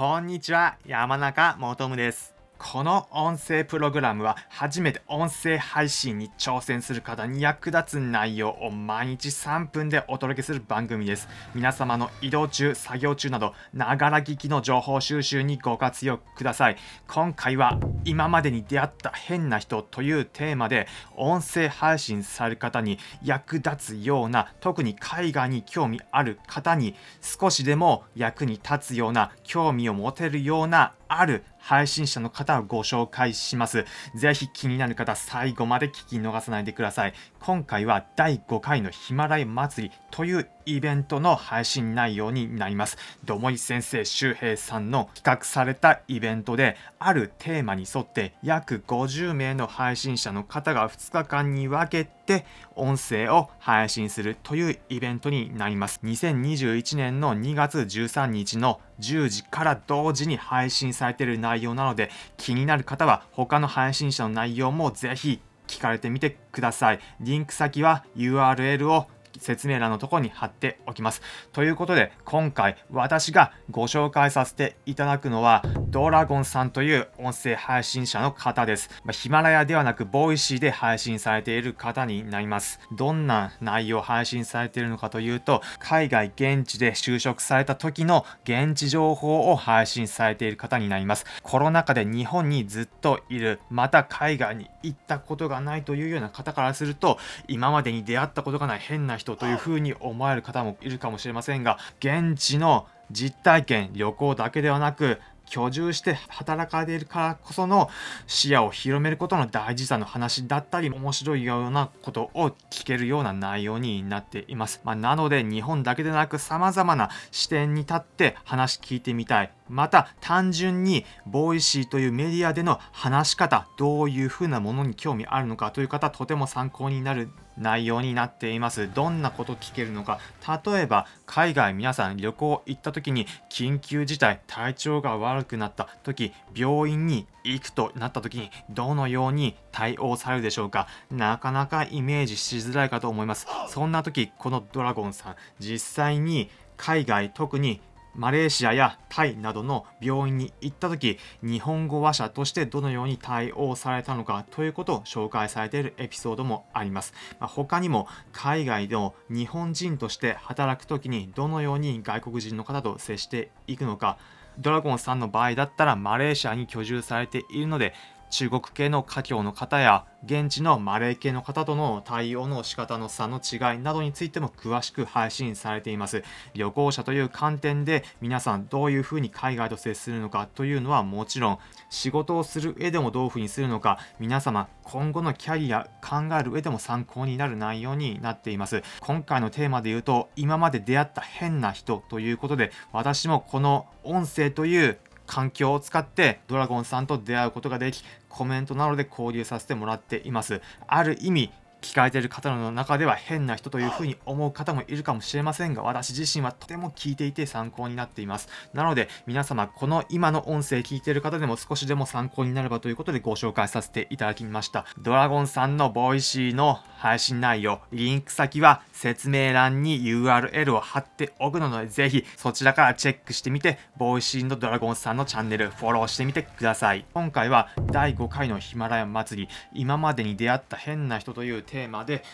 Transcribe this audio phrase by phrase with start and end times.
[0.00, 2.39] こんにちは、山中もとむです。
[2.62, 11.26] この音声プログラムは初めて音声配信に挑戦する方に役立つ内容を毎日3分でお届けする番組です。
[11.54, 16.76] 皆様の移動中、作業中など、ながら聞きの情報収集にご活用ください。
[17.08, 20.86] 今回は今までに出会った変な人というテーマで
[21.16, 33.84] 音声配信される方に役立つような特に海外に興味ある方に少しでも役に立つような興味を持てるようなある配信者の方をご紹介します。
[34.14, 37.14] ぜひ気になる方、最後まで聞き逃さないでください。
[37.38, 42.96] 今回は第5回のヒマラヤ祭りというイベントの配信内容になります。
[43.24, 52.44] どもい先生周平さんの企画されたイベントで、あるテーマに沿って約50名の配信者の方が2日間に分けて
[52.76, 56.00] 音声を配信するというイベントになります。
[56.04, 67.00] 2021年の2月13日の10時から同時に配信されている内容なので気になる方は他の配信者の内容もぜひ聞かれてみてください。
[67.20, 69.06] リンク先は URL を
[69.40, 71.22] 説明欄のところに貼っておきます。
[71.52, 78.90] ということで今回私がご紹介させていただくのはドラゴンさんという音声配信者の方です。
[79.04, 82.80] まあヒマラヤではなくボイシーで配信されている方になります。
[82.92, 91.24] どんな内容を配信されているのかというと海外現地で就職された時の現地情報を配信されている方になります。
[91.42, 97.18] コロナ禍で日本にずっといるまた海外に行ったことがないというような方からすると
[97.48, 105.18] 今までに出会ったことがない変な人というふうに思える方もいるかもしれませんが現地の実体験旅行だけではなく
[105.50, 107.90] 居住して働かれるからこその
[108.26, 119.52] 視野を広めることの大事さの話だったり面白いようなことを聞けるような内容になっています、まあ、なので日本だけでなく様々な視点に立って話聞いてみたい。
[119.70, 128.92] また単純にボイシーというメディアでの話し方どういうふうなものに興味あるのかという方とても参考になる内容になっています。
[128.92, 130.18] どんなこと聞けるのか。
[130.64, 140.86] 例えば海外皆さん旅行行った時に緊急事態体調が悪くなった時病院に行くとなった時にどのように対応されるでしょうか？
[141.10, 143.46] なかなかイメージしづらいかと思います。
[143.68, 147.80] そんな時このドラゴンさん実際に海外特に
[148.12, 164.18] マレーシアやタイなどの病院に行った時日本語話者としてどのように対応されたのかということを紹介されているエピソードもあります、まあ、他にも海外の日本人として働く時にどのように外国人の方と接していくのか
[164.60, 167.94] ドラゴンさんの場合だったらマレーシアに居住されているので
[168.30, 176.22] 中国系の華僑の方や現地のマレー系の方との対応の仕方の差の違いなどについても詳しく配信されています。
[176.54, 181.58] 旅行者という観点で皆さんどういうふうに海外と接するのかというのはもちろん
[181.88, 188.82] 仕事をする上でもどういうふうにするのか皆様今後のキャリア考える上でも参考になる内容になっています。
[189.00, 194.98] 今回のテーマで言うと今まで出会った変な人ということで私もこの音声という
[195.30, 200.62] 環境を使ってドラゴンさんと出会うことができコメントなどで交流させてもらっています。
[200.86, 208.48] ある意味聞かれている方の中では変な人というふうに思う方もいるかもしれませんが私自身はとても聞いていて参考になっています。
[208.72, 214.86] なので皆様この今の音声聞いている方でも少しでも参考になればということでご紹介させていただきました。
[214.98, 227.06] ドラゴンさんのボイシーの配信内容リンク先は説明欄に URL を貼っておくのでぜひそちらからチェックしてみてボイシーのドラゴンさんのチャンネルフォローしてみてください。
[227.14, 232.24] 今回は第5回のヒマラヤ祭り今までに出会った変な人というテーマで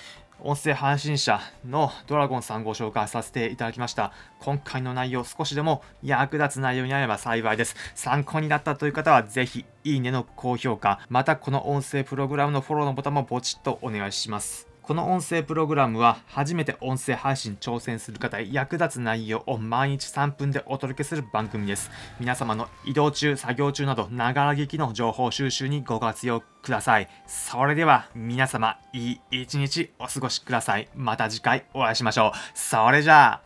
[0.40, 4.12] 音声配信者のドラゴンさんご紹介させていただきました。
[4.38, 7.74] 今回の内容少しでも役立つ内容になれば幸いです。
[7.94, 14.75] 参考になったという方はぜひいいねの高評価またこの音声プログラムのフォローのボタンもポチッとお願いします。
[14.86, 21.90] この音声プログラムは初めて音声配信挑戦する方へ役立つ内容を毎日3分でお届けする番組です。
[22.20, 27.08] 皆様の移動中作業中などながら聞きの情報収集にご活用ください。
[27.26, 30.88] それでは皆様いい一日お過ごしください。
[30.94, 32.38] また次回お会いしましょう。
[32.54, 33.45] それじゃあ。